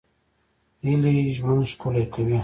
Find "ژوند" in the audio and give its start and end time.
1.37-1.63